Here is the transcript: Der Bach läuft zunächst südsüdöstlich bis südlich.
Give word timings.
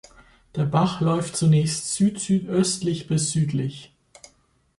Der 0.55 0.65
Bach 0.65 0.99
läuft 1.01 1.35
zunächst 1.35 1.93
südsüdöstlich 1.93 3.05
bis 3.07 3.29
südlich. 3.29 3.93